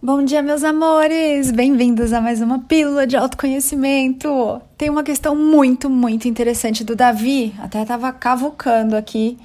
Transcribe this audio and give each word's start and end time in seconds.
Bom 0.00 0.22
dia, 0.24 0.40
meus 0.42 0.62
amores! 0.62 1.50
Bem-vindos 1.50 2.12
a 2.12 2.20
mais 2.20 2.40
uma 2.40 2.60
Pílula 2.60 3.04
de 3.04 3.16
Autoconhecimento. 3.16 4.62
Tem 4.76 4.88
uma 4.88 5.02
questão 5.02 5.34
muito, 5.34 5.90
muito 5.90 6.28
interessante 6.28 6.84
do 6.84 6.94
Davi, 6.94 7.52
até 7.58 7.82
estava 7.82 8.12
cavucando 8.12 8.94
aqui 8.94 9.36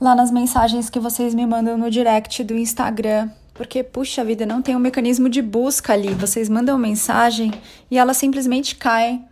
lá 0.00 0.16
nas 0.16 0.32
mensagens 0.32 0.90
que 0.90 0.98
vocês 0.98 1.32
me 1.32 1.46
mandam 1.46 1.78
no 1.78 1.88
direct 1.88 2.42
do 2.42 2.56
Instagram. 2.56 3.30
Porque, 3.54 3.84
puxa 3.84 4.24
vida, 4.24 4.44
não 4.44 4.60
tem 4.60 4.74
um 4.74 4.80
mecanismo 4.80 5.28
de 5.28 5.40
busca 5.40 5.92
ali. 5.92 6.12
Vocês 6.12 6.48
mandam 6.48 6.76
mensagem 6.76 7.52
e 7.88 7.96
elas 7.96 8.16
simplesmente 8.16 8.74
caem. 8.74 9.24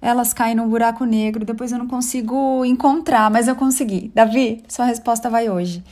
Elas 0.00 0.32
caem 0.32 0.54
num 0.54 0.68
buraco 0.68 1.04
negro, 1.04 1.44
depois 1.44 1.72
eu 1.72 1.78
não 1.78 1.88
consigo 1.88 2.64
encontrar, 2.64 3.28
mas 3.32 3.48
eu 3.48 3.56
consegui. 3.56 4.12
Davi, 4.14 4.62
sua 4.68 4.84
resposta 4.84 5.28
vai 5.28 5.50
hoje. 5.50 5.82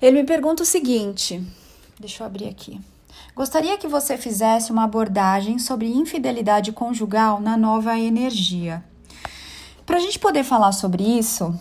Ele 0.00 0.20
me 0.20 0.24
pergunta 0.24 0.62
o 0.62 0.66
seguinte: 0.66 1.42
deixa 1.98 2.22
eu 2.22 2.26
abrir 2.28 2.48
aqui. 2.48 2.78
Gostaria 3.34 3.76
que 3.76 3.88
você 3.88 4.16
fizesse 4.16 4.70
uma 4.70 4.84
abordagem 4.84 5.58
sobre 5.58 5.92
infidelidade 5.92 6.70
conjugal 6.70 7.40
na 7.40 7.56
nova 7.56 7.98
energia. 7.98 8.84
Para 9.84 9.96
a 9.96 10.00
gente 10.00 10.20
poder 10.20 10.44
falar 10.44 10.70
sobre 10.70 11.02
isso 11.02 11.52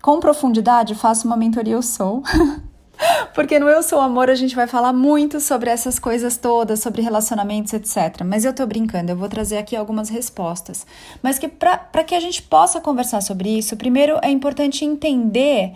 com 0.00 0.20
profundidade, 0.20 0.94
faça 0.94 1.26
uma 1.26 1.36
mentoria 1.36 1.74
Eu 1.74 1.82
Sou. 1.82 2.22
Porque 3.34 3.58
no 3.58 3.68
Eu 3.68 3.82
Sou 3.82 4.00
Amor 4.00 4.30
a 4.30 4.36
gente 4.36 4.54
vai 4.54 4.68
falar 4.68 4.92
muito 4.92 5.40
sobre 5.40 5.68
essas 5.68 5.98
coisas 5.98 6.36
todas, 6.36 6.78
sobre 6.78 7.02
relacionamentos, 7.02 7.72
etc. 7.72 8.22
Mas 8.24 8.44
eu 8.44 8.54
tô 8.54 8.64
brincando, 8.64 9.10
eu 9.10 9.16
vou 9.16 9.28
trazer 9.28 9.58
aqui 9.58 9.74
algumas 9.74 10.08
respostas. 10.08 10.86
Mas 11.20 11.40
que 11.40 11.48
para 11.48 12.04
que 12.04 12.14
a 12.14 12.20
gente 12.20 12.40
possa 12.40 12.80
conversar 12.80 13.20
sobre 13.20 13.58
isso, 13.58 13.76
primeiro 13.76 14.20
é 14.22 14.30
importante 14.30 14.84
entender 14.84 15.72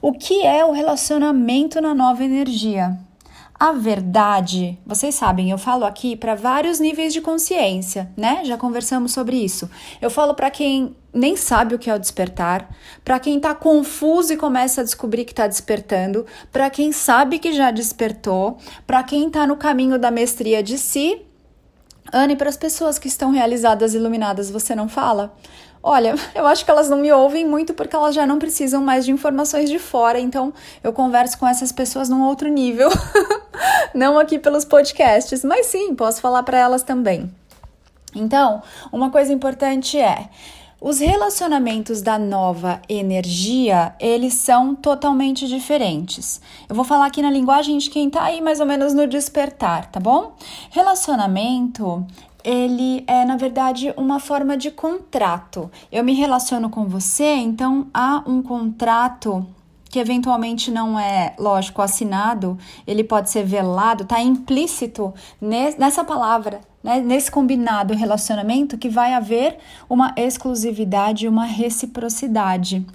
o 0.00 0.12
que 0.12 0.46
é 0.46 0.64
o 0.64 0.70
relacionamento 0.70 1.80
na 1.80 1.92
nova 1.92 2.22
energia. 2.22 2.96
A 3.60 3.72
verdade, 3.72 4.78
vocês 4.86 5.14
sabem, 5.14 5.50
eu 5.50 5.58
falo 5.58 5.84
aqui 5.84 6.16
para 6.16 6.34
vários 6.34 6.80
níveis 6.80 7.12
de 7.12 7.20
consciência, 7.20 8.10
né? 8.16 8.42
Já 8.42 8.56
conversamos 8.56 9.12
sobre 9.12 9.36
isso. 9.36 9.68
Eu 10.00 10.08
falo 10.08 10.32
para 10.32 10.50
quem 10.50 10.96
nem 11.12 11.36
sabe 11.36 11.74
o 11.74 11.78
que 11.78 11.90
é 11.90 11.94
o 11.94 11.98
despertar, 11.98 12.74
para 13.04 13.20
quem 13.20 13.36
está 13.36 13.54
confuso 13.54 14.32
e 14.32 14.38
começa 14.38 14.80
a 14.80 14.84
descobrir 14.84 15.26
que 15.26 15.32
está 15.32 15.46
despertando, 15.46 16.24
para 16.50 16.70
quem 16.70 16.90
sabe 16.90 17.38
que 17.38 17.52
já 17.52 17.70
despertou, 17.70 18.56
para 18.86 19.02
quem 19.02 19.26
está 19.26 19.46
no 19.46 19.56
caminho 19.56 19.98
da 19.98 20.10
mestria 20.10 20.62
de 20.62 20.78
si. 20.78 21.20
Anne, 22.10 22.36
para 22.36 22.48
as 22.48 22.56
pessoas 22.56 22.98
que 22.98 23.08
estão 23.08 23.30
realizadas, 23.30 23.92
iluminadas, 23.92 24.50
você 24.50 24.74
não 24.74 24.88
fala? 24.88 25.36
Olha, 25.82 26.14
eu 26.34 26.46
acho 26.46 26.64
que 26.64 26.70
elas 26.70 26.88
não 26.88 26.98
me 26.98 27.12
ouvem 27.12 27.46
muito 27.46 27.74
porque 27.74 27.96
elas 27.96 28.14
já 28.14 28.26
não 28.26 28.38
precisam 28.38 28.82
mais 28.82 29.04
de 29.04 29.12
informações 29.12 29.70
de 29.70 29.78
fora, 29.78 30.18
então 30.18 30.52
eu 30.82 30.92
converso 30.92 31.38
com 31.38 31.46
essas 31.46 31.72
pessoas 31.72 32.08
num 32.08 32.24
outro 32.24 32.48
nível, 32.48 32.88
não 33.94 34.18
aqui 34.18 34.38
pelos 34.38 34.64
podcasts, 34.64 35.44
mas 35.44 35.66
sim, 35.66 35.94
posso 35.94 36.20
falar 36.20 36.42
para 36.42 36.58
elas 36.58 36.82
também. 36.82 37.30
Então, 38.14 38.62
uma 38.92 39.10
coisa 39.10 39.32
importante 39.32 39.98
é 39.98 40.28
os 40.80 40.98
relacionamentos 40.98 42.00
da 42.00 42.18
nova 42.18 42.80
energia, 42.88 43.94
eles 44.00 44.32
são 44.32 44.74
totalmente 44.74 45.46
diferentes. 45.46 46.40
Eu 46.66 46.74
vou 46.74 46.86
falar 46.86 47.04
aqui 47.04 47.20
na 47.20 47.30
linguagem 47.30 47.76
de 47.76 47.90
quem 47.90 48.08
tá 48.08 48.22
aí 48.22 48.40
mais 48.40 48.60
ou 48.60 48.66
menos 48.66 48.94
no 48.94 49.06
despertar, 49.06 49.90
tá 49.90 50.00
bom? 50.00 50.32
Relacionamento 50.70 52.06
ele 52.44 53.04
é, 53.06 53.24
na 53.24 53.36
verdade, 53.36 53.92
uma 53.96 54.18
forma 54.18 54.56
de 54.56 54.70
contrato. 54.70 55.70
Eu 55.90 56.02
me 56.02 56.14
relaciono 56.14 56.70
com 56.70 56.86
você, 56.86 57.34
então 57.34 57.88
há 57.92 58.22
um 58.26 58.42
contrato 58.42 59.46
que 59.90 59.98
eventualmente 59.98 60.70
não 60.70 60.98
é, 60.98 61.34
lógico, 61.36 61.82
assinado, 61.82 62.56
ele 62.86 63.02
pode 63.02 63.28
ser 63.28 63.44
velado, 63.44 64.04
tá 64.04 64.20
implícito 64.20 65.12
nessa 65.40 66.04
palavra, 66.04 66.60
né, 66.82 67.00
nesse 67.00 67.28
combinado 67.30 67.92
relacionamento 67.92 68.78
que 68.78 68.88
vai 68.88 69.12
haver 69.12 69.58
uma 69.88 70.14
exclusividade, 70.16 71.26
uma 71.26 71.44
reciprocidade. 71.44 72.86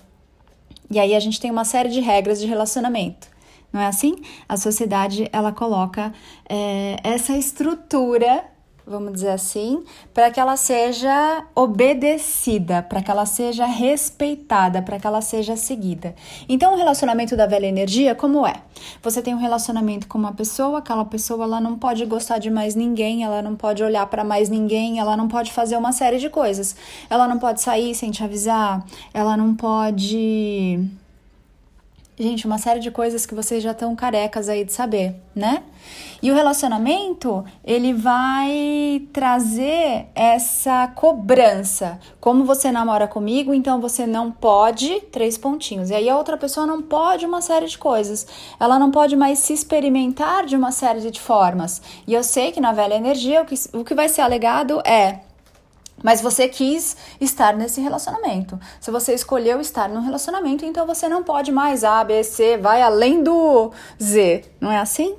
E 0.90 0.98
aí 0.98 1.14
a 1.14 1.20
gente 1.20 1.40
tem 1.40 1.52
uma 1.52 1.66
série 1.66 1.90
de 1.90 2.00
regras 2.00 2.40
de 2.40 2.48
relacionamento. 2.48 3.28
Não 3.74 3.82
é 3.82 3.88
assim? 3.88 4.16
A 4.48 4.56
sociedade 4.56 5.28
ela 5.34 5.52
coloca 5.52 6.14
é, 6.48 6.96
essa 7.04 7.36
estrutura 7.36 8.55
vamos 8.86 9.14
dizer 9.14 9.30
assim, 9.30 9.84
para 10.14 10.30
que 10.30 10.40
ela 10.40 10.56
seja 10.56 11.44
obedecida, 11.56 12.84
para 12.84 13.02
que 13.02 13.10
ela 13.10 13.26
seja 13.26 13.66
respeitada, 13.66 14.82
para 14.82 15.00
que 15.00 15.08
ela 15.08 15.22
seja 15.22 15.56
seguida. 15.56 16.14
Então, 16.48 16.74
o 16.74 16.78
relacionamento 16.78 17.36
da 17.36 17.48
velha 17.48 17.66
energia, 17.66 18.14
como 18.14 18.46
é? 18.46 18.54
Você 19.02 19.22
tem 19.22 19.34
um 19.34 19.40
relacionamento 19.40 20.08
com 20.08 20.18
uma 20.18 20.34
pessoa, 20.34 20.80
aquela 20.80 21.06
pessoa 21.06 21.44
ela 21.46 21.60
não 21.60 21.78
pode 21.78 22.06
gostar 22.06 22.38
de 22.38 22.50
mais 22.50 22.76
ninguém, 22.76 23.24
ela 23.24 23.42
não 23.42 23.56
pode 23.56 23.84
olhar 23.84 24.06
para 24.08 24.24
mais 24.24 24.50
ninguém, 24.50 25.00
ela 25.00 25.18
não 25.18 25.28
pode 25.28 25.52
fazer 25.52 25.78
uma 25.78 25.92
série 25.92 26.20
de 26.20 26.30
coisas. 26.30 26.76
Ela 27.10 27.28
não 27.28 27.40
pode 27.40 27.62
sair 27.62 27.96
sem 27.96 28.12
te 28.12 28.24
avisar, 28.24 28.86
ela 29.14 29.36
não 29.36 29.56
pode 29.56 30.80
Gente, 32.18 32.48
uma 32.48 32.58
série 32.58 32.80
de 32.80 32.90
coisas 32.92 33.26
que 33.26 33.36
vocês 33.36 33.62
já 33.62 33.72
estão 33.72 33.94
carecas 33.94 34.48
aí 34.48 34.64
de 34.64 34.72
saber, 34.72 35.16
né? 35.36 35.64
E 36.22 36.32
o 36.32 36.34
relacionamento, 36.34 37.44
ele 37.62 37.92
vai 37.92 39.06
trazer 39.12 40.08
essa 40.16 40.88
cobrança. 40.96 42.00
Como 42.22 42.46
você 42.46 42.72
namora 42.72 43.06
comigo, 43.06 43.54
então 43.54 43.82
você 43.82 44.08
não 44.08 44.32
pode 44.32 45.02
três 45.12 45.38
pontinhos. 45.38 45.90
E 45.90 45.94
aí 45.94 46.10
a 46.10 46.18
outra 46.18 46.38
pessoa 46.38 46.66
não 46.66 46.82
pode 46.82 47.26
uma 47.26 47.42
série 47.42 47.68
de 47.68 47.78
coisas. 47.78 48.26
Ela 48.58 48.80
não 48.80 48.92
pode 48.92 49.18
mais 49.18 49.40
se 49.40 49.52
experimentar 49.52 50.46
de 50.46 50.56
uma 50.56 50.72
série 50.72 51.12
de 51.12 51.20
formas. 51.20 51.82
E 52.08 52.14
eu 52.14 52.24
sei 52.24 52.54
que 52.54 52.62
na 52.62 52.72
velha 52.72 52.96
energia 52.96 53.42
o 53.42 53.46
que, 53.46 53.56
o 53.74 53.84
que 53.84 53.94
vai 53.94 54.08
ser 54.08 54.22
alegado 54.22 54.80
é 54.88 55.20
mas 56.06 56.22
você 56.22 56.48
quis 56.48 56.96
estar 57.20 57.56
nesse 57.56 57.82
relacionamento. 57.82 58.60
Se 58.80 58.92
você 58.92 59.16
escolheu 59.16 59.60
estar 59.60 59.90
no 59.90 60.02
relacionamento, 60.02 60.64
então 60.64 60.86
você 60.86 61.10
não 61.10 61.24
pode 61.24 61.52
mais 61.52 61.84
A, 61.84 62.04
B, 62.04 62.24
C, 62.24 62.58
vai 62.58 62.84
além 62.84 63.24
do 63.24 63.72
Z. 64.00 64.46
Não 64.62 64.72
é 64.72 64.78
assim? 64.78 65.16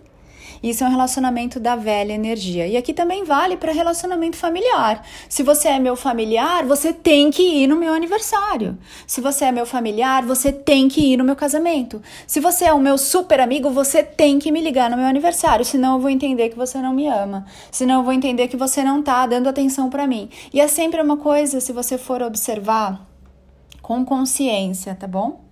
Isso 0.68 0.82
é 0.82 0.86
um 0.88 0.90
relacionamento 0.90 1.60
da 1.60 1.76
velha 1.76 2.12
energia. 2.12 2.66
E 2.66 2.76
aqui 2.76 2.92
também 2.92 3.22
vale 3.22 3.56
para 3.56 3.70
relacionamento 3.70 4.36
familiar. 4.36 5.00
Se 5.28 5.44
você 5.44 5.68
é 5.68 5.78
meu 5.78 5.94
familiar, 5.94 6.66
você 6.66 6.92
tem 6.92 7.30
que 7.30 7.42
ir 7.42 7.68
no 7.68 7.76
meu 7.76 7.94
aniversário. 7.94 8.76
Se 9.06 9.20
você 9.20 9.44
é 9.44 9.52
meu 9.52 9.64
familiar, 9.64 10.24
você 10.24 10.50
tem 10.50 10.88
que 10.88 11.12
ir 11.12 11.18
no 11.18 11.22
meu 11.22 11.36
casamento. 11.36 12.02
Se 12.26 12.40
você 12.40 12.64
é 12.64 12.72
o 12.72 12.80
meu 12.80 12.98
super 12.98 13.38
amigo, 13.38 13.70
você 13.70 14.02
tem 14.02 14.40
que 14.40 14.50
me 14.50 14.60
ligar 14.60 14.90
no 14.90 14.96
meu 14.96 15.06
aniversário, 15.06 15.64
senão 15.64 15.94
eu 15.94 16.00
vou 16.00 16.10
entender 16.10 16.48
que 16.48 16.56
você 16.56 16.78
não 16.78 16.92
me 16.92 17.06
ama. 17.06 17.46
Senão 17.70 18.00
eu 18.00 18.02
vou 18.02 18.12
entender 18.12 18.48
que 18.48 18.56
você 18.56 18.82
não 18.82 19.04
tá 19.04 19.24
dando 19.24 19.48
atenção 19.48 19.88
para 19.88 20.04
mim. 20.04 20.28
E 20.52 20.60
é 20.60 20.66
sempre 20.66 21.00
uma 21.00 21.16
coisa, 21.16 21.60
se 21.60 21.72
você 21.72 21.96
for 21.96 22.22
observar 22.22 23.06
com 23.80 24.04
consciência, 24.04 24.96
tá 24.96 25.06
bom? 25.06 25.46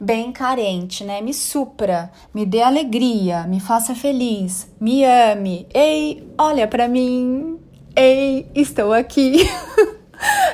Bem 0.00 0.32
carente, 0.32 1.04
né? 1.04 1.20
Me 1.20 1.32
supra, 1.32 2.10
me 2.32 2.44
dê 2.44 2.62
alegria, 2.62 3.46
me 3.46 3.60
faça 3.60 3.94
feliz, 3.94 4.68
me 4.80 5.04
ame. 5.04 5.66
Ei, 5.72 6.26
olha 6.38 6.66
para 6.66 6.88
mim. 6.88 7.58
Ei, 7.96 8.46
estou 8.54 8.92
aqui. 8.92 9.48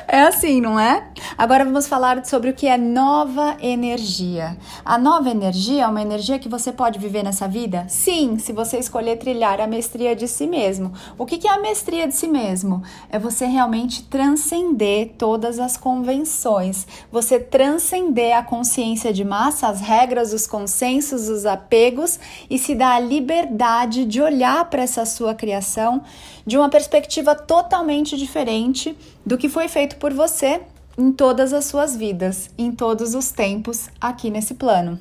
É 0.07 0.23
assim, 0.23 0.59
não 0.59 0.79
é? 0.79 1.07
Agora 1.37 1.63
vamos 1.63 1.87
falar 1.87 2.25
sobre 2.25 2.49
o 2.49 2.53
que 2.53 2.67
é 2.67 2.77
nova 2.77 3.55
energia. 3.61 4.57
A 4.83 4.97
nova 4.97 5.29
energia 5.29 5.83
é 5.83 5.87
uma 5.87 6.01
energia 6.01 6.37
que 6.37 6.49
você 6.49 6.71
pode 6.71 6.99
viver 6.99 7.23
nessa 7.23 7.47
vida? 7.47 7.85
Sim, 7.87 8.37
se 8.37 8.51
você 8.51 8.77
escolher 8.77 9.17
trilhar 9.17 9.61
a 9.61 9.67
mestria 9.67 10.15
de 10.15 10.27
si 10.27 10.45
mesmo. 10.47 10.91
O 11.17 11.25
que 11.25 11.47
é 11.47 11.51
a 11.51 11.61
mestria 11.61 12.07
de 12.07 12.15
si 12.15 12.27
mesmo? 12.27 12.83
É 13.09 13.17
você 13.17 13.45
realmente 13.45 14.03
transcender 14.03 15.13
todas 15.17 15.59
as 15.59 15.77
convenções, 15.77 16.85
você 17.11 17.39
transcender 17.39 18.35
a 18.35 18.43
consciência 18.43 19.13
de 19.13 19.23
massa, 19.23 19.67
as 19.67 19.79
regras, 19.81 20.33
os 20.33 20.45
consensos, 20.45 21.29
os 21.29 21.45
apegos 21.45 22.19
e 22.49 22.57
se 22.57 22.75
dar 22.75 22.95
a 22.95 22.99
liberdade 22.99 24.05
de 24.05 24.21
olhar 24.21 24.65
para 24.69 24.81
essa 24.81 25.05
sua 25.05 25.33
criação 25.33 26.03
de 26.45 26.57
uma 26.57 26.69
perspectiva 26.69 27.35
totalmente 27.35 28.17
diferente 28.17 28.97
do 29.25 29.37
que 29.37 29.49
foi 29.49 29.67
feito 29.67 29.97
por 29.97 30.13
você 30.13 30.61
em 30.97 31.11
todas 31.11 31.53
as 31.53 31.65
suas 31.65 31.95
vidas, 31.95 32.49
em 32.57 32.71
todos 32.71 33.15
os 33.15 33.31
tempos 33.31 33.89
aqui 33.99 34.29
nesse 34.29 34.53
plano. 34.55 34.99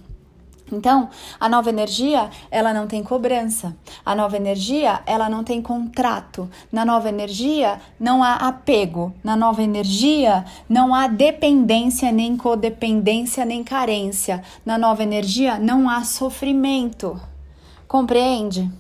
Então, 0.73 1.09
a 1.39 1.49
nova 1.49 1.69
energia, 1.69 2.31
ela 2.51 2.73
não 2.73 2.87
tem 2.87 3.03
cobrança. 3.03 3.77
A 4.05 4.15
nova 4.15 4.37
energia, 4.37 5.01
ela 5.05 5.29
não 5.29 5.43
tem 5.43 5.61
contrato. 5.61 6.49
Na 6.71 6.85
nova 6.85 7.09
energia, 7.09 7.81
não 7.99 8.23
há 8.23 8.35
apego. 8.35 9.13
Na 9.23 9.35
nova 9.35 9.63
energia, 9.63 10.45
não 10.69 10.95
há 10.95 11.09
dependência, 11.09 12.13
nem 12.13 12.37
codependência, 12.37 13.45
nem 13.45 13.65
carência. 13.65 14.43
Na 14.65 14.79
nova 14.79 15.03
energia, 15.03 15.59
não 15.59 15.89
há 15.89 16.05
sofrimento. 16.05 17.21
Compreende? 17.89 18.71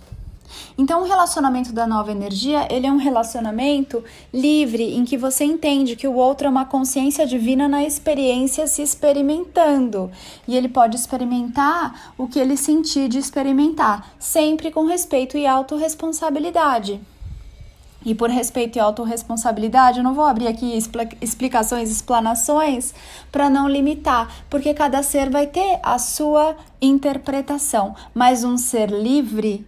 Então, 0.76 1.02
o 1.02 1.06
relacionamento 1.06 1.72
da 1.72 1.86
nova 1.86 2.10
energia, 2.10 2.66
ele 2.70 2.86
é 2.86 2.92
um 2.92 2.96
relacionamento 2.96 4.02
livre 4.32 4.94
em 4.94 5.04
que 5.04 5.16
você 5.16 5.44
entende 5.44 5.96
que 5.96 6.08
o 6.08 6.14
outro 6.14 6.46
é 6.46 6.50
uma 6.50 6.64
consciência 6.64 7.26
divina 7.26 7.68
na 7.68 7.84
experiência 7.84 8.66
se 8.66 8.82
experimentando. 8.82 10.10
E 10.46 10.56
ele 10.56 10.68
pode 10.68 10.96
experimentar 10.96 12.12
o 12.16 12.26
que 12.26 12.38
ele 12.38 12.56
sentir 12.56 13.08
de 13.08 13.18
experimentar, 13.18 14.12
sempre 14.18 14.70
com 14.70 14.86
respeito 14.86 15.36
e 15.36 15.46
autorresponsabilidade. 15.46 17.00
E 18.04 18.14
por 18.14 18.30
respeito 18.30 18.76
e 18.76 18.80
autorresponsabilidade, 18.80 19.98
eu 19.98 20.04
não 20.04 20.14
vou 20.14 20.24
abrir 20.24 20.46
aqui 20.46 20.72
explicações, 21.20 21.90
explanações 21.90 22.94
para 23.30 23.50
não 23.50 23.68
limitar, 23.68 24.44
porque 24.48 24.72
cada 24.72 25.02
ser 25.02 25.28
vai 25.28 25.46
ter 25.46 25.78
a 25.82 25.98
sua 25.98 26.56
interpretação. 26.80 27.94
Mas 28.14 28.42
um 28.42 28.56
ser 28.56 28.90
livre 28.90 29.66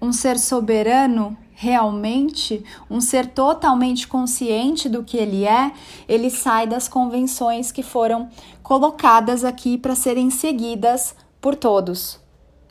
um 0.00 0.12
ser 0.12 0.38
soberano 0.38 1.36
realmente, 1.52 2.64
um 2.88 3.02
ser 3.02 3.26
totalmente 3.26 4.08
consciente 4.08 4.88
do 4.88 5.04
que 5.04 5.18
ele 5.18 5.44
é, 5.44 5.72
ele 6.08 6.30
sai 6.30 6.66
das 6.66 6.88
convenções 6.88 7.70
que 7.70 7.82
foram 7.82 8.30
colocadas 8.62 9.44
aqui 9.44 9.76
para 9.76 9.94
serem 9.94 10.30
seguidas 10.30 11.14
por 11.38 11.54
todos. 11.54 12.18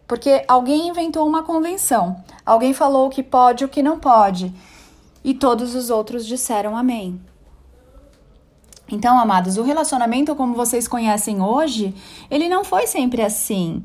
Porque 0.07 0.43
alguém 0.47 0.87
inventou 0.87 1.27
uma 1.27 1.43
convenção, 1.43 2.15
alguém 2.43 2.73
falou 2.73 3.05
o 3.05 3.09
que 3.11 3.21
pode 3.21 3.63
e 3.63 3.65
o 3.65 3.69
que 3.69 3.83
não 3.83 3.99
pode, 3.99 4.51
e 5.23 5.35
todos 5.35 5.75
os 5.75 5.91
outros 5.91 6.25
disseram 6.25 6.75
amém. 6.75 7.21
Então, 8.91 9.19
amados, 9.19 9.57
o 9.57 9.61
relacionamento 9.61 10.35
como 10.35 10.55
vocês 10.55 10.87
conhecem 10.87 11.43
hoje, 11.43 11.93
ele 12.31 12.49
não 12.49 12.63
foi 12.63 12.87
sempre 12.87 13.21
assim. 13.21 13.83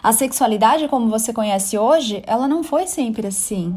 A 0.00 0.12
sexualidade, 0.12 0.86
como 0.86 1.10
você 1.10 1.32
conhece 1.32 1.76
hoje, 1.76 2.22
ela 2.26 2.46
não 2.46 2.62
foi 2.62 2.86
sempre 2.86 3.26
assim. 3.26 3.76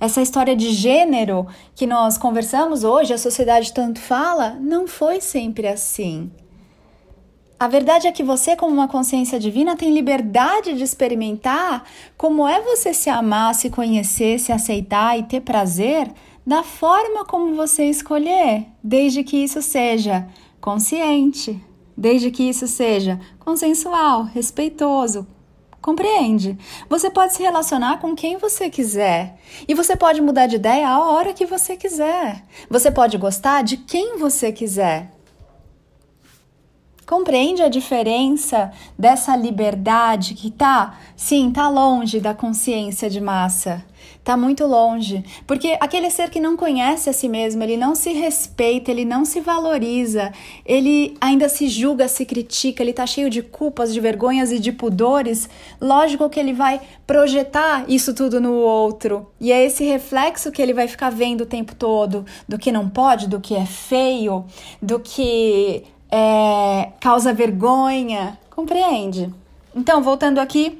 Essa 0.00 0.22
história 0.22 0.56
de 0.56 0.70
gênero 0.70 1.46
que 1.74 1.86
nós 1.86 2.16
conversamos 2.16 2.82
hoje, 2.82 3.12
a 3.12 3.18
sociedade 3.18 3.72
tanto 3.72 4.00
fala, 4.00 4.56
não 4.60 4.88
foi 4.88 5.20
sempre 5.20 5.68
assim. 5.68 6.30
A 7.60 7.68
verdade 7.68 8.08
é 8.08 8.12
que 8.12 8.24
você, 8.24 8.56
como 8.56 8.72
uma 8.72 8.88
consciência 8.88 9.38
divina, 9.38 9.76
tem 9.76 9.94
liberdade 9.94 10.74
de 10.74 10.82
experimentar 10.82 11.84
como 12.16 12.48
é 12.48 12.60
você 12.60 12.92
se 12.92 13.08
amar, 13.08 13.54
se 13.54 13.70
conhecer, 13.70 14.40
se 14.40 14.50
aceitar 14.50 15.16
e 15.16 15.22
ter 15.22 15.42
prazer 15.42 16.10
da 16.44 16.64
forma 16.64 17.24
como 17.24 17.54
você 17.54 17.84
escolher, 17.84 18.66
desde 18.82 19.22
que 19.22 19.36
isso 19.36 19.62
seja 19.62 20.26
consciente, 20.60 21.62
desde 21.96 22.32
que 22.32 22.42
isso 22.42 22.66
seja 22.66 23.20
consensual, 23.38 24.24
respeitoso, 24.24 25.24
Compreende? 25.82 26.56
Você 26.88 27.10
pode 27.10 27.34
se 27.34 27.42
relacionar 27.42 27.98
com 27.98 28.14
quem 28.14 28.36
você 28.36 28.70
quiser. 28.70 29.36
E 29.66 29.74
você 29.74 29.96
pode 29.96 30.20
mudar 30.22 30.46
de 30.46 30.54
ideia 30.54 30.88
a 30.88 31.10
hora 31.10 31.34
que 31.34 31.44
você 31.44 31.76
quiser. 31.76 32.44
Você 32.70 32.88
pode 32.88 33.18
gostar 33.18 33.62
de 33.62 33.76
quem 33.76 34.16
você 34.16 34.52
quiser. 34.52 35.10
Compreende 37.12 37.60
a 37.60 37.68
diferença 37.68 38.72
dessa 38.98 39.36
liberdade 39.36 40.32
que 40.32 40.50
tá, 40.50 40.98
sim, 41.14 41.50
tá 41.50 41.68
longe 41.68 42.18
da 42.18 42.32
consciência 42.32 43.10
de 43.10 43.20
massa. 43.20 43.84
Tá 44.24 44.34
muito 44.34 44.64
longe, 44.64 45.22
porque 45.46 45.76
aquele 45.78 46.08
ser 46.08 46.30
que 46.30 46.40
não 46.40 46.56
conhece 46.56 47.10
a 47.10 47.12
si 47.12 47.28
mesmo, 47.28 47.62
ele 47.62 47.76
não 47.76 47.94
se 47.94 48.14
respeita, 48.14 48.90
ele 48.90 49.04
não 49.04 49.26
se 49.26 49.40
valoriza, 49.40 50.32
ele 50.64 51.14
ainda 51.20 51.50
se 51.50 51.68
julga, 51.68 52.08
se 52.08 52.24
critica, 52.24 52.82
ele 52.82 52.94
tá 52.94 53.06
cheio 53.06 53.28
de 53.28 53.42
culpas, 53.42 53.92
de 53.92 54.00
vergonhas 54.00 54.50
e 54.50 54.58
de 54.58 54.72
pudores. 54.72 55.50
Lógico 55.78 56.30
que 56.30 56.40
ele 56.40 56.54
vai 56.54 56.80
projetar 57.06 57.84
isso 57.88 58.14
tudo 58.14 58.40
no 58.40 58.54
outro. 58.54 59.30
E 59.38 59.52
é 59.52 59.62
esse 59.62 59.84
reflexo 59.84 60.50
que 60.50 60.62
ele 60.62 60.72
vai 60.72 60.88
ficar 60.88 61.10
vendo 61.10 61.42
o 61.42 61.46
tempo 61.46 61.74
todo 61.74 62.24
do 62.48 62.58
que 62.58 62.72
não 62.72 62.88
pode, 62.88 63.28
do 63.28 63.38
que 63.38 63.54
é 63.54 63.66
feio, 63.66 64.46
do 64.80 64.98
que 64.98 65.84
é, 66.12 66.92
causa 67.00 67.32
vergonha. 67.32 68.38
Compreende? 68.50 69.32
Então, 69.74 70.02
voltando 70.02 70.38
aqui, 70.38 70.78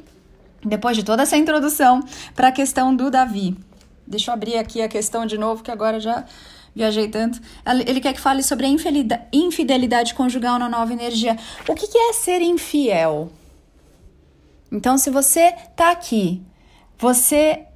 depois 0.62 0.94
de 0.94 1.02
toda 1.02 1.23
essa 1.23 1.38
introdução, 1.38 2.00
para 2.37 2.49
a 2.49 2.52
questão 2.52 2.94
do 2.94 3.11
Davi. 3.11 3.56
Deixa 4.06 4.31
eu 4.31 4.34
abrir 4.34 4.58
aqui 4.58 4.82
a 4.82 4.88
questão 4.88 5.25
de 5.25 5.38
novo, 5.38 5.62
que 5.62 5.70
agora 5.70 5.99
já 5.99 6.25
viajei 6.75 7.08
tanto. 7.08 7.40
Ele 7.87 8.00
quer 8.00 8.12
que 8.12 8.20
fale 8.20 8.43
sobre 8.43 8.67
a 8.67 9.29
infidelidade 9.32 10.14
conjugal 10.14 10.58
na 10.58 10.69
nova 10.69 10.93
energia. 10.93 11.38
O 11.67 11.75
que, 11.75 11.96
é 11.96 12.12
ser 12.12 12.43
infiel? 12.43 13.31
Então, 14.70 14.99
se 14.99 15.08
você 15.08 15.52
tá 15.75 15.90
aqui, 15.90 16.43
você 16.99 17.67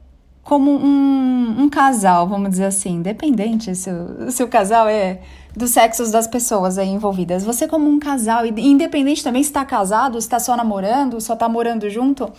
como 0.42 0.70
um, 0.70 1.62
um 1.62 1.68
casal, 1.68 2.28
vamos 2.28 2.50
dizer 2.50 2.66
assim, 2.66 2.90
independente 2.90 3.74
se 3.74 3.90
o, 3.90 4.30
se 4.30 4.44
o 4.44 4.48
casal 4.48 4.86
é 4.86 5.20
dos 5.56 5.70
sexos 5.70 6.10
das 6.10 6.26
pessoas 6.26 6.76
aí 6.76 6.88
envolvidas. 6.88 7.42
Você 7.42 7.66
como 7.66 7.88
um 7.88 7.98
casal, 7.98 8.44
independente 8.44 9.24
também 9.24 9.42
se 9.42 9.48
está 9.48 9.64
casado, 9.64 10.20
se 10.20 10.26
está 10.26 10.38
só 10.38 10.54
namorando, 10.54 11.18
só 11.18 11.32
está 11.32 11.48
morando 11.48 11.88
junto, 11.88 12.30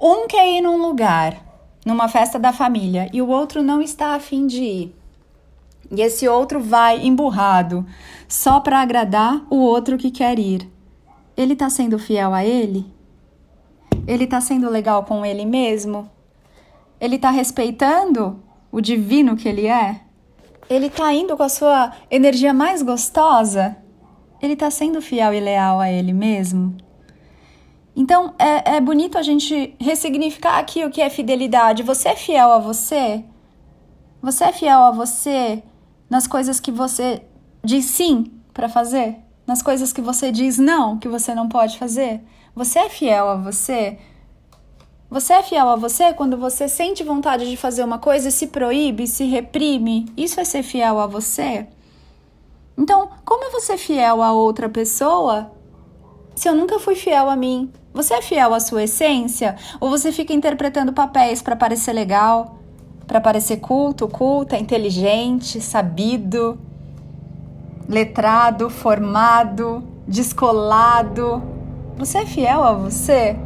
um 0.00 0.28
quer 0.28 0.48
ir 0.56 0.60
num 0.60 0.80
lugar, 0.80 1.36
numa 1.84 2.06
festa 2.06 2.38
da 2.38 2.52
família, 2.52 3.10
e 3.12 3.20
o 3.20 3.28
outro 3.28 3.64
não 3.64 3.82
está 3.82 4.14
afim 4.14 4.46
de 4.46 4.62
ir. 4.62 4.96
E 5.90 6.00
esse 6.00 6.28
outro 6.28 6.60
vai 6.60 7.04
emburrado, 7.04 7.84
só 8.28 8.60
para 8.60 8.80
agradar 8.80 9.44
o 9.50 9.56
outro 9.56 9.98
que 9.98 10.12
quer 10.12 10.38
ir. 10.38 10.70
Ele 11.36 11.54
está 11.54 11.68
sendo 11.68 11.98
fiel 11.98 12.32
a 12.32 12.44
ele? 12.44 12.86
Ele 14.06 14.24
está 14.24 14.40
sendo 14.40 14.70
legal 14.70 15.04
com 15.04 15.26
ele 15.26 15.44
mesmo? 15.44 16.08
Ele 17.00 17.16
está 17.16 17.30
respeitando 17.30 18.40
o 18.70 18.80
divino 18.80 19.36
que 19.36 19.48
ele 19.48 19.66
é? 19.66 20.05
Ele 20.68 20.86
está 20.86 21.12
indo 21.12 21.36
com 21.36 21.42
a 21.42 21.48
sua 21.48 21.92
energia 22.10 22.52
mais 22.52 22.82
gostosa, 22.82 23.76
ele 24.40 24.52
está 24.52 24.70
sendo 24.70 25.00
fiel 25.00 25.32
e 25.32 25.40
leal 25.40 25.80
a 25.80 25.90
ele 25.90 26.12
mesmo. 26.12 26.76
Então 27.94 28.34
é, 28.38 28.76
é 28.76 28.80
bonito 28.80 29.16
a 29.16 29.22
gente 29.22 29.74
ressignificar 29.80 30.58
aqui 30.58 30.84
o 30.84 30.90
que 30.90 31.00
é 31.00 31.08
fidelidade. 31.08 31.82
Você 31.82 32.10
é 32.10 32.16
fiel 32.16 32.52
a 32.52 32.58
você? 32.58 33.24
Você 34.20 34.44
é 34.44 34.52
fiel 34.52 34.80
a 34.80 34.90
você 34.90 35.62
nas 36.10 36.26
coisas 36.26 36.60
que 36.60 36.70
você 36.70 37.22
diz 37.64 37.86
sim 37.86 38.32
para 38.52 38.68
fazer? 38.68 39.16
Nas 39.46 39.62
coisas 39.62 39.92
que 39.92 40.02
você 40.02 40.30
diz 40.30 40.58
não, 40.58 40.98
que 40.98 41.08
você 41.08 41.34
não 41.34 41.48
pode 41.48 41.78
fazer? 41.78 42.20
Você 42.54 42.80
é 42.80 42.88
fiel 42.88 43.28
a 43.28 43.36
você? 43.36 43.98
Você 45.08 45.32
é 45.34 45.42
fiel 45.42 45.68
a 45.68 45.76
você 45.76 46.12
quando 46.12 46.36
você 46.36 46.66
sente 46.68 47.04
vontade 47.04 47.48
de 47.48 47.56
fazer 47.56 47.84
uma 47.84 47.98
coisa 47.98 48.28
e 48.28 48.32
se 48.32 48.48
proíbe, 48.48 49.06
se 49.06 49.24
reprime? 49.24 50.06
Isso 50.16 50.40
é 50.40 50.44
ser 50.44 50.64
fiel 50.64 50.98
a 50.98 51.06
você? 51.06 51.68
Então, 52.76 53.08
como 53.24 53.50
vou 53.52 53.60
ser 53.60 53.78
fiel 53.78 54.20
a 54.20 54.32
outra 54.32 54.68
pessoa 54.68 55.52
se 56.34 56.48
eu 56.48 56.56
nunca 56.56 56.80
fui 56.80 56.96
fiel 56.96 57.30
a 57.30 57.36
mim? 57.36 57.70
Você 57.94 58.14
é 58.14 58.20
fiel 58.20 58.52
à 58.52 58.58
sua 58.58 58.82
essência? 58.82 59.54
Ou 59.80 59.88
você 59.88 60.10
fica 60.10 60.32
interpretando 60.32 60.92
papéis 60.92 61.40
para 61.40 61.54
parecer 61.54 61.92
legal, 61.92 62.58
para 63.06 63.20
parecer 63.20 63.58
culto, 63.58 64.08
culta, 64.08 64.58
inteligente, 64.58 65.60
sabido, 65.60 66.58
letrado, 67.88 68.68
formado, 68.68 69.84
descolado? 70.06 71.40
Você 71.96 72.18
é 72.18 72.26
fiel 72.26 72.64
a 72.64 72.72
você? 72.72 73.36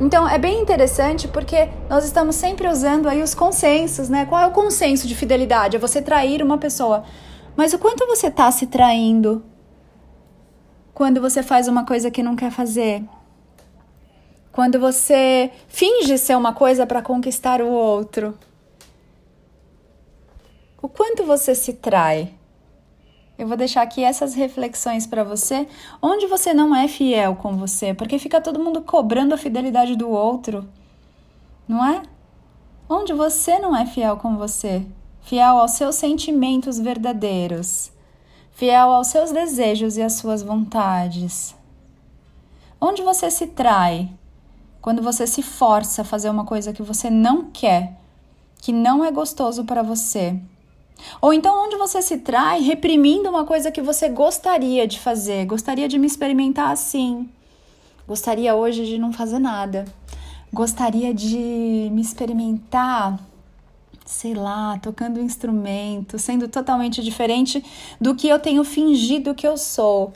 Então 0.00 0.28
é 0.28 0.38
bem 0.38 0.60
interessante 0.60 1.26
porque 1.26 1.68
nós 1.88 2.04
estamos 2.04 2.36
sempre 2.36 2.68
usando 2.68 3.08
aí 3.08 3.22
os 3.22 3.34
consensos, 3.34 4.08
né? 4.08 4.26
Qual 4.26 4.40
é 4.40 4.46
o 4.46 4.50
consenso 4.50 5.06
de 5.06 5.14
fidelidade? 5.14 5.76
É 5.76 5.78
você 5.78 6.02
trair 6.02 6.42
uma 6.42 6.58
pessoa. 6.58 7.04
Mas 7.56 7.72
o 7.72 7.78
quanto 7.78 8.06
você 8.06 8.26
está 8.26 8.50
se 8.50 8.66
traindo 8.66 9.44
quando 10.92 11.20
você 11.20 11.42
faz 11.42 11.66
uma 11.68 11.84
coisa 11.84 12.10
que 12.10 12.22
não 12.22 12.36
quer 12.36 12.50
fazer? 12.50 13.02
Quando 14.52 14.78
você 14.78 15.50
finge 15.66 16.16
ser 16.18 16.36
uma 16.36 16.52
coisa 16.52 16.86
para 16.86 17.02
conquistar 17.02 17.60
o 17.60 17.68
outro? 17.68 18.38
O 20.80 20.88
quanto 20.88 21.24
você 21.24 21.54
se 21.54 21.72
trai? 21.72 22.35
Eu 23.38 23.46
vou 23.46 23.56
deixar 23.56 23.82
aqui 23.82 24.02
essas 24.02 24.34
reflexões 24.34 25.06
para 25.06 25.22
você, 25.22 25.68
onde 26.00 26.26
você 26.26 26.54
não 26.54 26.74
é 26.74 26.88
fiel 26.88 27.36
com 27.36 27.56
você, 27.56 27.92
porque 27.92 28.18
fica 28.18 28.40
todo 28.40 28.58
mundo 28.58 28.80
cobrando 28.80 29.34
a 29.34 29.38
fidelidade 29.38 29.94
do 29.94 30.08
outro, 30.08 30.66
não 31.68 31.84
é? 31.84 32.02
Onde 32.88 33.12
você 33.12 33.58
não 33.58 33.76
é 33.76 33.84
fiel 33.84 34.16
com 34.16 34.38
você, 34.38 34.86
fiel 35.20 35.58
aos 35.58 35.72
seus 35.72 35.96
sentimentos 35.96 36.78
verdadeiros, 36.78 37.92
fiel 38.52 38.90
aos 38.90 39.08
seus 39.08 39.30
desejos 39.30 39.98
e 39.98 40.02
às 40.02 40.14
suas 40.14 40.42
vontades. 40.42 41.54
Onde 42.80 43.02
você 43.02 43.30
se 43.30 43.48
trai? 43.48 44.08
Quando 44.80 45.02
você 45.02 45.26
se 45.26 45.42
força 45.42 46.02
a 46.02 46.04
fazer 46.04 46.30
uma 46.30 46.44
coisa 46.44 46.72
que 46.72 46.82
você 46.82 47.10
não 47.10 47.50
quer, 47.50 48.00
que 48.62 48.72
não 48.72 49.04
é 49.04 49.10
gostoso 49.10 49.64
para 49.64 49.82
você 49.82 50.40
ou 51.20 51.32
então 51.32 51.64
onde 51.64 51.76
você 51.76 52.00
se 52.02 52.18
trai 52.18 52.60
reprimindo 52.60 53.28
uma 53.28 53.44
coisa 53.44 53.70
que 53.70 53.82
você 53.82 54.08
gostaria 54.08 54.86
de 54.86 54.98
fazer, 54.98 55.44
gostaria 55.46 55.88
de 55.88 55.98
me 55.98 56.06
experimentar 56.06 56.70
assim. 56.70 57.28
Gostaria 58.06 58.54
hoje 58.54 58.86
de 58.86 58.98
não 58.98 59.12
fazer 59.12 59.38
nada. 59.38 59.84
gostaria 60.52 61.12
de 61.12 61.90
me 61.92 62.00
experimentar, 62.00 63.18
sei 64.06 64.32
lá, 64.32 64.78
tocando 64.78 65.20
um 65.20 65.22
instrumento, 65.22 66.18
sendo 66.18 66.48
totalmente 66.48 67.02
diferente 67.02 67.62
do 68.00 68.14
que 68.14 68.28
eu 68.28 68.38
tenho 68.38 68.64
fingido 68.64 69.34
que 69.34 69.46
eu 69.46 69.56
sou. 69.58 70.12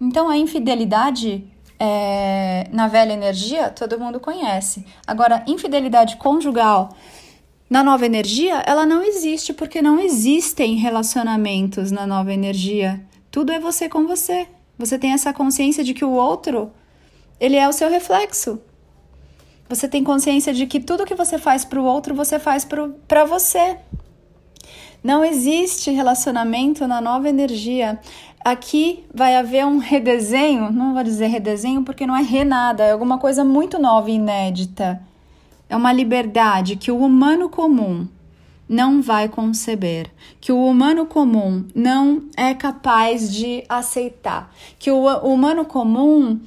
Então 0.00 0.28
a 0.28 0.36
infidelidade 0.36 1.46
é, 1.78 2.66
na 2.72 2.88
velha 2.88 3.12
energia 3.12 3.68
todo 3.68 3.98
mundo 3.98 4.18
conhece. 4.18 4.84
Agora, 5.06 5.44
infidelidade 5.46 6.16
conjugal 6.16 6.90
na 7.68 7.82
nova 7.82 8.04
energia, 8.04 8.62
ela 8.66 8.84
não 8.84 9.02
existe 9.02 9.52
porque 9.52 9.80
não 9.80 9.98
existem 9.98 10.76
relacionamentos 10.76 11.90
na 11.90 12.06
nova 12.06 12.32
energia. 12.32 13.04
Tudo 13.30 13.52
é 13.52 13.58
você 13.58 13.88
com 13.88 14.06
você. 14.06 14.46
Você 14.78 14.98
tem 14.98 15.12
essa 15.12 15.32
consciência 15.32 15.82
de 15.82 15.94
que 15.94 16.04
o 16.04 16.10
outro, 16.10 16.70
ele 17.40 17.56
é 17.56 17.68
o 17.68 17.72
seu 17.72 17.88
reflexo. 17.88 18.60
Você 19.68 19.88
tem 19.88 20.04
consciência 20.04 20.52
de 20.52 20.66
que 20.66 20.78
tudo 20.78 21.06
que 21.06 21.14
você 21.14 21.38
faz 21.38 21.64
para 21.64 21.80
o 21.80 21.84
outro, 21.84 22.14
você 22.14 22.38
faz 22.38 22.64
para 22.64 23.24
você. 23.24 23.78
Não 25.02 25.24
existe 25.24 25.90
relacionamento 25.90 26.86
na 26.86 27.00
nova 27.00 27.28
energia. 27.28 27.98
Aqui 28.44 29.04
vai 29.12 29.36
haver 29.36 29.64
um 29.64 29.78
redesenho, 29.78 30.70
não 30.70 30.92
vou 30.92 31.02
dizer 31.02 31.28
redesenho 31.28 31.82
porque 31.82 32.06
não 32.06 32.14
é 32.14 32.22
renada, 32.22 32.84
é 32.84 32.92
alguma 32.92 33.18
coisa 33.18 33.42
muito 33.42 33.78
nova 33.78 34.10
e 34.10 34.14
inédita. 34.14 35.00
É 35.68 35.76
uma 35.76 35.92
liberdade 35.92 36.76
que 36.76 36.90
o 36.90 36.98
humano 36.98 37.48
comum 37.48 38.06
não 38.68 39.02
vai 39.02 39.28
conceber, 39.28 40.10
que 40.40 40.50
o 40.50 40.66
humano 40.66 41.06
comum 41.06 41.64
não 41.74 42.22
é 42.36 42.54
capaz 42.54 43.32
de 43.32 43.64
aceitar, 43.68 44.52
que 44.78 44.90
o, 44.90 45.06
humano 45.18 45.64
comum 45.64 46.40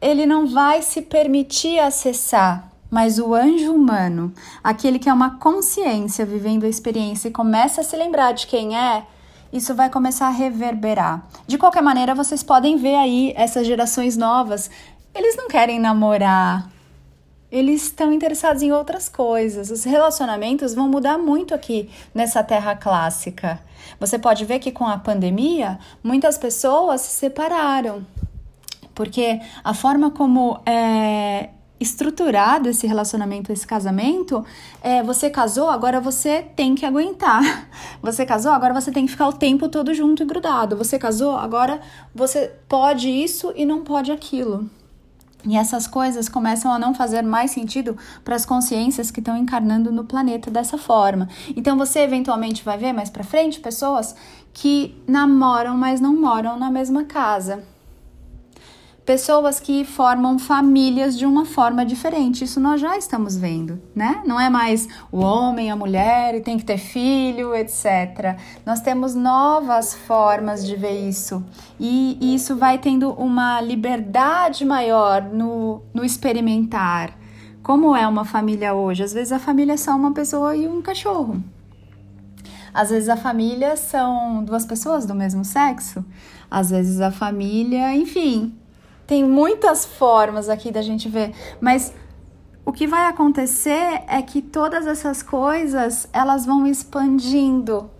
ele 0.00 0.26
não 0.26 0.46
vai 0.46 0.82
se 0.82 1.00
permitir 1.00 1.78
acessar, 1.78 2.70
mas 2.90 3.18
o 3.18 3.34
anjo 3.34 3.72
humano, 3.72 4.32
aquele 4.62 4.98
que 4.98 5.08
é 5.08 5.12
uma 5.12 5.38
consciência 5.38 6.26
vivendo 6.26 6.64
a 6.64 6.68
experiência 6.68 7.28
e 7.28 7.32
começa 7.32 7.80
a 7.80 7.84
se 7.84 7.96
lembrar 7.96 8.32
de 8.32 8.46
quem 8.46 8.76
é, 8.76 9.06
isso 9.52 9.74
vai 9.74 9.88
começar 9.88 10.26
a 10.26 10.30
reverberar. 10.30 11.26
De 11.46 11.56
qualquer 11.56 11.82
maneira, 11.82 12.14
vocês 12.14 12.42
podem 12.42 12.76
ver 12.76 12.96
aí 12.96 13.32
essas 13.36 13.66
gerações 13.66 14.16
novas, 14.16 14.70
eles 15.14 15.36
não 15.36 15.46
querem 15.46 15.78
namorar. 15.78 16.68
Eles 17.52 17.82
estão 17.82 18.10
interessados 18.10 18.62
em 18.62 18.72
outras 18.72 19.10
coisas. 19.10 19.70
Os 19.70 19.84
relacionamentos 19.84 20.74
vão 20.74 20.88
mudar 20.88 21.18
muito 21.18 21.54
aqui 21.54 21.90
nessa 22.14 22.42
terra 22.42 22.74
clássica. 22.74 23.60
Você 24.00 24.18
pode 24.18 24.46
ver 24.46 24.58
que 24.58 24.72
com 24.72 24.86
a 24.86 24.96
pandemia, 24.96 25.78
muitas 26.02 26.38
pessoas 26.38 27.02
se 27.02 27.10
separaram. 27.10 28.06
Porque 28.94 29.38
a 29.62 29.74
forma 29.74 30.10
como 30.10 30.62
é, 30.64 31.50
estruturado 31.78 32.70
esse 32.70 32.86
relacionamento, 32.86 33.52
esse 33.52 33.66
casamento, 33.66 34.42
é, 34.80 35.02
você 35.02 35.28
casou, 35.28 35.68
agora 35.68 36.00
você 36.00 36.40
tem 36.56 36.74
que 36.74 36.86
aguentar. 36.86 37.42
Você 38.00 38.26
casou, 38.26 38.50
agora 38.50 38.74
você 38.74 38.90
tem 38.90 39.06
que 39.06 39.12
ficar 39.12 39.28
o 39.28 39.32
tempo 39.32 39.68
todo 39.68 39.94
junto 39.94 40.24
e 40.24 40.26
grudado. 40.26 40.76
Você 40.76 40.98
casou, 40.98 41.36
agora 41.36 41.80
você 42.12 42.50
pode 42.68 43.08
isso 43.08 43.52
e 43.54 43.64
não 43.64 43.84
pode 43.84 44.10
aquilo. 44.10 44.68
E 45.44 45.56
essas 45.56 45.86
coisas 45.86 46.28
começam 46.28 46.72
a 46.72 46.78
não 46.78 46.94
fazer 46.94 47.22
mais 47.22 47.50
sentido 47.50 47.96
para 48.24 48.36
as 48.36 48.46
consciências 48.46 49.10
que 49.10 49.20
estão 49.20 49.36
encarnando 49.36 49.90
no 49.90 50.04
planeta 50.04 50.50
dessa 50.50 50.78
forma. 50.78 51.28
Então 51.56 51.76
você 51.76 52.00
eventualmente 52.00 52.64
vai 52.64 52.78
ver 52.78 52.92
mais 52.92 53.10
para 53.10 53.24
frente 53.24 53.60
pessoas 53.60 54.14
que 54.52 54.94
namoram, 55.08 55.76
mas 55.76 56.00
não 56.00 56.14
moram 56.14 56.58
na 56.58 56.70
mesma 56.70 57.04
casa 57.04 57.71
pessoas 59.04 59.58
que 59.58 59.84
formam 59.84 60.38
famílias 60.38 61.18
de 61.18 61.26
uma 61.26 61.44
forma 61.44 61.84
diferente. 61.84 62.44
Isso 62.44 62.60
nós 62.60 62.80
já 62.80 62.96
estamos 62.96 63.36
vendo, 63.36 63.80
né? 63.94 64.22
Não 64.24 64.40
é 64.40 64.48
mais 64.48 64.88
o 65.10 65.18
homem, 65.18 65.70
a 65.70 65.76
mulher 65.76 66.34
e 66.34 66.40
tem 66.40 66.56
que 66.56 66.64
ter 66.64 66.78
filho, 66.78 67.54
etc. 67.54 68.36
Nós 68.64 68.80
temos 68.80 69.14
novas 69.14 69.94
formas 69.94 70.64
de 70.64 70.76
ver 70.76 71.08
isso 71.08 71.44
e 71.78 72.34
isso 72.34 72.56
vai 72.56 72.78
tendo 72.78 73.10
uma 73.12 73.60
liberdade 73.60 74.64
maior 74.64 75.22
no, 75.22 75.82
no 75.92 76.04
experimentar. 76.04 77.18
Como 77.62 77.94
é 77.94 78.06
uma 78.06 78.24
família 78.24 78.74
hoje? 78.74 79.02
Às 79.02 79.12
vezes 79.12 79.32
a 79.32 79.38
família 79.38 79.74
é 79.74 79.76
só 79.76 79.94
uma 79.94 80.12
pessoa 80.12 80.56
e 80.56 80.66
um 80.68 80.80
cachorro. 80.82 81.42
Às 82.74 82.90
vezes 82.90 83.08
a 83.08 83.16
família 83.16 83.76
são 83.76 84.42
duas 84.44 84.64
pessoas 84.64 85.04
do 85.04 85.14
mesmo 85.14 85.44
sexo. 85.44 86.04
Às 86.50 86.70
vezes 86.70 87.00
a 87.00 87.10
família, 87.10 87.94
enfim, 87.94 88.54
tem 89.06 89.24
muitas 89.24 89.84
formas 89.84 90.48
aqui 90.48 90.70
da 90.70 90.82
gente 90.82 91.08
ver, 91.08 91.32
mas 91.60 91.92
o 92.64 92.72
que 92.72 92.86
vai 92.86 93.06
acontecer 93.06 94.02
é 94.06 94.22
que 94.22 94.40
todas 94.40 94.86
essas 94.86 95.22
coisas 95.22 96.08
elas 96.12 96.46
vão 96.46 96.66
expandindo 96.66 97.90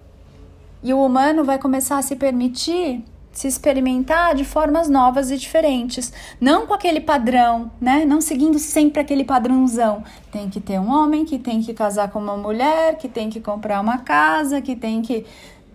e 0.83 0.93
o 0.93 1.05
humano 1.05 1.45
vai 1.45 1.59
começar 1.59 1.99
a 1.99 2.03
se 2.03 2.17
permitir 2.17 3.05
se 3.33 3.49
experimentar 3.49 4.35
de 4.35 4.45
formas 4.45 4.89
novas 4.89 5.31
e 5.31 5.39
diferentes, 5.39 6.13
não 6.41 6.67
com 6.67 6.75
aquele 6.75 7.01
padrão, 7.01 7.71
né? 7.81 8.05
Não 8.05 8.21
seguindo 8.21 8.59
sempre 8.59 9.01
aquele 9.01 9.25
padrãozão. 9.25 10.05
Tem 10.31 10.51
que 10.51 10.61
ter 10.61 10.79
um 10.79 10.91
homem 10.91 11.25
que 11.25 11.39
tem 11.39 11.63
que 11.63 11.73
casar 11.73 12.11
com 12.11 12.19
uma 12.19 12.37
mulher, 12.37 12.99
que 12.99 13.09
tem 13.09 13.31
que 13.31 13.41
comprar 13.41 13.81
uma 13.81 13.99
casa, 13.99 14.61
que 14.61 14.77
tem 14.77 15.01
que 15.01 15.25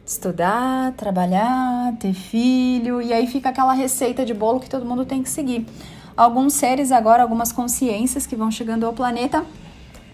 estudar, 0.07 0.93
trabalhar, 0.93 1.93
ter 1.99 2.13
filho, 2.13 3.01
e 3.01 3.11
aí 3.11 3.27
fica 3.27 3.49
aquela 3.49 3.73
receita 3.73 4.25
de 4.25 4.33
bolo 4.33 4.59
que 4.59 4.69
todo 4.69 4.85
mundo 4.85 5.05
tem 5.05 5.21
que 5.21 5.29
seguir. 5.29 5.65
Alguns 6.15 6.53
seres 6.53 6.91
agora, 6.91 7.21
algumas 7.21 7.51
consciências 7.51 8.25
que 8.25 8.35
vão 8.35 8.49
chegando 8.49 8.85
ao 8.85 8.93
planeta, 8.93 9.45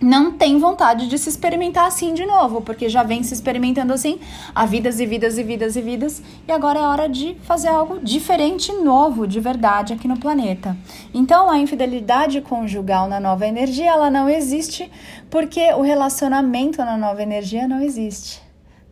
não 0.02 0.34
tem 0.34 0.58
vontade 0.58 1.08
de 1.08 1.18
se 1.18 1.30
experimentar 1.30 1.88
assim 1.88 2.14
de 2.14 2.26
novo, 2.26 2.60
porque 2.60 2.90
já 2.90 3.04
vem 3.04 3.24
se 3.24 3.34
experimentando 3.34 3.94
assim 3.94 4.20
há 4.54 4.66
vidas 4.66 5.00
e 5.00 5.06
vidas 5.06 5.38
e 5.38 5.44
vidas 5.44 5.76
e 5.76 5.82
vidas, 5.82 6.22
e 6.46 6.52
agora 6.52 6.80
é 6.80 6.82
hora 6.82 7.08
de 7.08 7.38
fazer 7.44 7.70
algo 7.70 8.00
diferente, 8.00 8.74
novo, 8.74 9.26
de 9.26 9.40
verdade 9.40 9.94
aqui 9.94 10.08
no 10.08 10.20
planeta. 10.20 10.76
Então, 11.14 11.50
a 11.50 11.58
infidelidade 11.58 12.42
conjugal 12.42 13.08
na 13.08 13.20
nova 13.20 13.48
energia, 13.48 13.92
ela 13.92 14.10
não 14.10 14.28
existe 14.28 14.92
porque 15.30 15.72
o 15.74 15.82
relacionamento 15.82 16.80
na 16.80 16.98
nova 16.98 17.22
energia 17.22 17.68
não 17.68 17.80
existe 17.80 18.43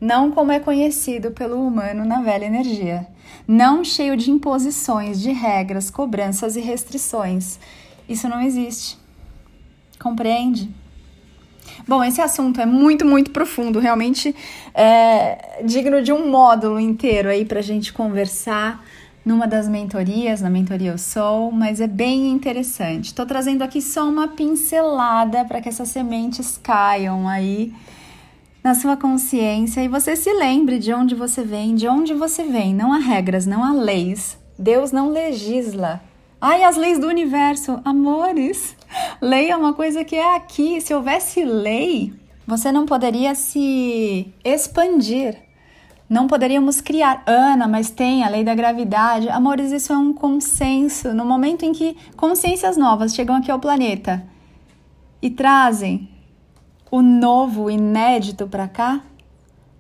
não 0.02 0.32
como 0.32 0.52
é 0.52 0.60
conhecido 0.60 1.30
pelo 1.30 1.64
humano 1.66 2.04
na 2.04 2.22
velha 2.22 2.46
energia, 2.46 3.08
não 3.48 3.84
cheio 3.84 4.18
de 4.18 4.32
imposições, 4.32 5.22
de 5.22 5.32
regras, 5.32 5.92
cobranças 5.92 6.56
e 6.56 6.60
restrições. 6.60 7.60
Isso 8.10 8.28
não 8.28 8.42
existe. 8.42 8.98
Compreende? 10.00 10.70
Bom, 11.88 12.04
esse 12.04 12.20
assunto 12.20 12.60
é 12.60 12.66
muito, 12.66 13.06
muito 13.06 13.30
profundo, 13.30 13.80
realmente 13.80 14.36
é 14.74 15.62
digno 15.64 16.02
de 16.02 16.12
um 16.12 16.30
módulo 16.30 16.80
inteiro 16.80 17.30
aí 17.30 17.46
para 17.46 17.60
a 17.60 17.64
gente 17.64 17.94
conversar 17.94 18.84
numa 19.24 19.48
das 19.48 19.68
mentorias, 19.68 20.42
na 20.42 20.50
mentoria 20.50 20.92
Eu 20.92 20.98
Sou, 20.98 21.52
mas 21.52 21.80
é 21.80 21.88
bem 21.88 22.32
interessante. 22.32 23.06
Estou 23.06 23.26
trazendo 23.26 23.64
aqui 23.64 23.80
só 23.80 24.10
uma 24.10 24.30
pincelada 24.30 25.46
para 25.46 25.62
que 25.62 25.70
essas 25.70 25.90
sementes 25.90 26.58
caiam 26.58 27.28
aí 27.28 27.72
na 28.64 28.76
sua 28.76 28.96
consciência 28.96 29.84
e 29.84 29.88
você 29.88 30.16
se 30.16 30.32
lembre 30.34 30.78
de 30.78 30.94
onde 30.94 31.16
você 31.16 31.44
vem, 31.44 31.76
de 31.76 31.88
onde 31.88 32.14
você 32.14 32.44
vem. 32.44 32.74
Não 32.74 32.94
há 32.94 32.98
regras, 32.98 33.46
não 33.46 33.64
há 33.64 33.74
leis. 33.74 34.38
Deus 34.58 34.92
não 34.92 35.10
legisla. 35.10 36.02
Ai, 36.40 36.64
as 36.64 36.76
leis 36.76 37.00
do 37.00 37.08
universo, 37.08 37.80
amores. 37.84 38.76
Lei 39.22 39.50
é 39.50 39.58
uma 39.58 39.74
coisa 39.74 40.04
que 40.04 40.16
é 40.16 40.36
aqui. 40.36 40.80
Se 40.82 40.94
houvesse 40.94 41.44
lei, 41.44 42.14
você 42.46 42.72
não 42.72 42.86
poderia 42.86 43.34
se 43.36 44.32
expandir. 44.44 45.38
Não 46.10 46.28
poderíamos 46.28 46.82
criar 46.82 47.24
Ana, 47.26 47.68
mas 47.68 47.90
tem 47.90 48.24
a 48.24 48.30
lei 48.30 48.44
da 48.44 48.54
gravidade. 48.54 49.30
Amores, 49.30 49.72
isso 49.72 49.94
é 49.94 49.98
um 49.98 50.14
consenso. 50.14 51.14
No 51.14 51.26
momento 51.26 51.64
em 51.64 51.72
que 51.72 51.96
consciências 52.18 52.76
novas 52.76 53.16
chegam 53.16 53.38
aqui 53.38 53.50
ao 53.50 53.60
planeta 53.60 54.24
e 55.22 55.30
trazem 55.30 56.10
o 56.92 57.02
novo, 57.02 57.72
inédito 57.72 58.46
para 58.46 58.68
cá, 58.68 59.02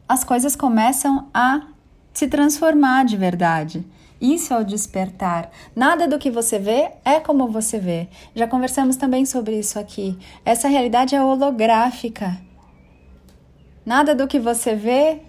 as 0.07 0.23
coisas 0.23 0.55
começam 0.55 1.27
a 1.33 1.67
se 2.13 2.27
transformar 2.27 3.03
de 3.03 3.17
verdade. 3.17 3.85
Isso 4.19 4.53
é 4.53 4.59
o 4.59 4.63
despertar. 4.63 5.51
Nada 5.75 6.07
do 6.07 6.17
que 6.17 6.31
você 6.31 6.57
vê 6.57 6.91
é 7.03 7.19
como 7.19 7.47
você 7.49 7.79
vê. 7.79 8.07
Já 8.33 8.47
conversamos 8.47 8.95
também 8.95 9.25
sobre 9.25 9.59
isso 9.59 9.77
aqui. 9.77 10.17
Essa 10.45 10.67
realidade 10.67 11.15
é 11.15 11.21
holográfica. 11.21 12.39
Nada 13.85 14.15
do 14.15 14.27
que 14.27 14.39
você 14.39 14.75
vê 14.75 15.21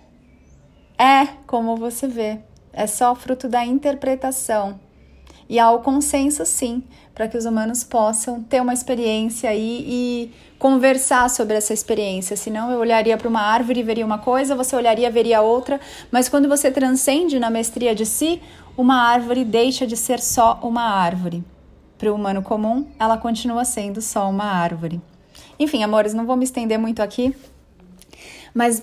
é 0.99 1.27
como 1.47 1.77
você 1.77 2.07
vê. 2.07 2.41
É 2.73 2.87
só 2.87 3.15
fruto 3.15 3.49
da 3.49 3.65
interpretação. 3.65 4.79
E 5.49 5.59
há 5.59 5.71
o 5.71 5.81
consenso, 5.81 6.45
sim, 6.47 6.83
para 7.15 7.29
que 7.29 7.37
os 7.37 7.45
humanos 7.45 7.85
possam 7.85 8.43
ter 8.43 8.61
uma 8.61 8.73
experiência 8.73 9.51
aí 9.51 9.85
e 9.87 10.33
conversar 10.59 11.29
sobre 11.29 11.57
essa 11.57 11.75
experiência. 11.75 12.37
Senão 12.37 12.71
eu 12.71 12.79
olharia 12.79 13.17
para 13.17 13.29
uma 13.29 13.41
árvore 13.43 13.81
e 13.81 13.83
veria 13.83 14.07
uma 14.07 14.19
coisa, 14.19 14.55
você 14.55 14.75
olharia 14.77 15.09
e 15.09 15.11
veria 15.11 15.43
outra, 15.43 15.81
mas 16.11 16.29
quando 16.29 16.49
você 16.49 16.71
transcende 16.71 17.39
na 17.39 17.51
mestria 17.51 17.95
de 17.95 18.07
si, 18.07 18.41
uma 18.77 18.97
árvore 18.97 19.45
deixa 19.45 19.87
de 19.87 19.97
ser 19.97 20.21
só 20.21 20.59
uma 20.63 20.83
árvore. 20.83 21.45
para 21.99 22.11
o 22.11 22.17
humano 22.17 22.43
comum, 22.43 22.89
ela 22.99 23.17
continua 23.17 23.65
sendo 23.65 24.03
só 24.03 24.29
uma 24.29 24.45
árvore. 24.45 25.01
Enfim, 25.57 25.85
amores, 25.85 26.13
não 26.13 26.27
vou 26.27 26.37
me 26.37 26.43
estender 26.43 26.77
muito 26.77 27.01
aqui, 27.01 27.33
mas 28.53 28.83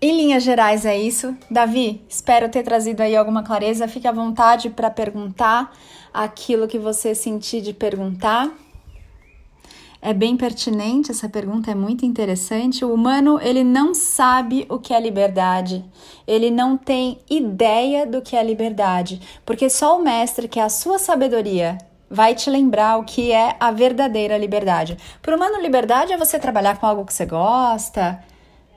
em 0.00 0.16
linhas 0.16 0.42
gerais 0.42 0.86
é 0.86 0.98
isso. 0.98 1.36
Davi, 1.50 2.02
espero 2.08 2.48
ter 2.48 2.62
trazido 2.62 3.02
aí 3.02 3.14
alguma 3.14 3.42
clareza. 3.42 3.86
Fique 3.86 4.08
à 4.08 4.12
vontade 4.12 4.70
para 4.70 4.90
perguntar 4.90 5.72
aquilo 6.12 6.66
que 6.66 6.78
você 6.78 7.14
sentir 7.14 7.60
de 7.60 7.72
perguntar. 7.72 8.50
É 10.02 10.14
bem 10.14 10.34
pertinente 10.34 11.10
essa 11.10 11.28
pergunta, 11.28 11.70
é 11.70 11.74
muito 11.74 12.06
interessante. 12.06 12.82
O 12.82 12.94
humano, 12.94 13.38
ele 13.42 13.62
não 13.62 13.94
sabe 13.94 14.64
o 14.70 14.78
que 14.78 14.94
é 14.94 15.00
liberdade. 15.00 15.84
Ele 16.26 16.50
não 16.50 16.78
tem 16.78 17.18
ideia 17.28 18.06
do 18.06 18.22
que 18.22 18.34
é 18.34 18.42
liberdade, 18.42 19.20
porque 19.44 19.68
só 19.68 19.98
o 19.98 20.02
mestre, 20.02 20.48
que 20.48 20.58
é 20.58 20.62
a 20.62 20.70
sua 20.70 20.98
sabedoria, 20.98 21.76
vai 22.08 22.34
te 22.34 22.48
lembrar 22.48 22.96
o 22.96 23.04
que 23.04 23.30
é 23.30 23.54
a 23.60 23.70
verdadeira 23.70 24.38
liberdade. 24.38 24.96
Para 25.20 25.34
o 25.34 25.36
humano, 25.36 25.60
liberdade 25.60 26.14
é 26.14 26.16
você 26.16 26.38
trabalhar 26.38 26.78
com 26.78 26.86
algo 26.86 27.04
que 27.04 27.12
você 27.12 27.26
gosta. 27.26 28.24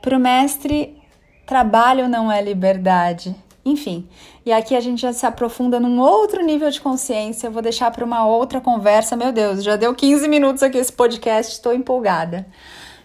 Para 0.01 0.17
o 0.17 0.19
mestre, 0.19 1.01
trabalho 1.45 2.07
não 2.07 2.31
é 2.31 2.41
liberdade. 2.41 3.35
Enfim, 3.65 4.09
e 4.45 4.51
aqui 4.51 4.75
a 4.75 4.81
gente 4.81 5.01
já 5.01 5.13
se 5.13 5.25
aprofunda 5.25 5.79
num 5.79 5.97
outro 5.99 6.43
nível 6.43 6.69
de 6.69 6.81
consciência. 6.81 7.47
Eu 7.47 7.51
vou 7.51 7.61
deixar 7.61 7.89
para 7.91 8.03
uma 8.03 8.25
outra 8.25 8.59
conversa. 8.59 9.15
Meu 9.15 9.31
Deus, 9.31 9.63
já 9.63 9.77
deu 9.77 9.95
15 9.95 10.27
minutos 10.27 10.61
aqui 10.61 10.77
esse 10.77 10.91
podcast, 10.91 11.53
estou 11.53 11.73
empolgada. 11.73 12.45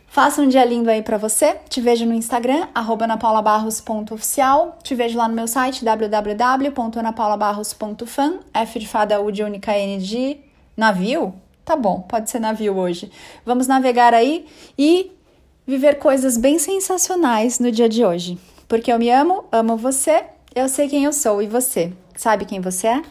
Faça 0.08 0.42
um 0.42 0.48
dia 0.48 0.64
lindo 0.64 0.90
aí 0.90 1.00
para 1.02 1.16
você. 1.16 1.58
Te 1.68 1.80
vejo 1.80 2.04
no 2.06 2.14
Instagram, 2.14 2.66
anapaulabarros.oficial. 2.74 4.78
Te 4.82 4.92
vejo 4.94 5.16
lá 5.16 5.28
no 5.28 5.34
meu 5.34 5.46
site, 5.46 5.84
www.anapaulabarros.fan. 5.84 8.40
F 8.52 8.80
de 8.80 8.88
fada, 8.88 9.20
U 9.20 9.30
de 9.30 9.44
única, 9.44 9.78
N 9.78 9.98
de 9.98 10.40
navio? 10.76 11.34
Tá 11.64 11.76
bom, 11.76 12.00
pode 12.00 12.28
ser 12.30 12.40
navio 12.40 12.76
hoje. 12.76 13.12
Vamos 13.44 13.66
navegar 13.66 14.14
aí 14.14 14.46
e 14.78 15.12
viver 15.68 16.00
coisas 16.00 16.36
bem 16.36 16.58
sensacionais 16.58 17.60
no 17.60 17.70
dia 17.70 17.88
de 17.88 18.04
hoje. 18.04 18.36
Porque 18.66 18.90
eu 18.90 18.98
me 18.98 19.10
amo, 19.10 19.44
amo 19.52 19.76
você 19.76 20.24
eu 20.54 20.68
sei 20.68 20.88
quem 20.88 21.04
eu 21.04 21.12
sou 21.12 21.40
e 21.42 21.46
você? 21.46 21.92
Sabe 22.16 22.44
quem 22.44 22.60
você 22.60 22.88
é? 22.88 23.02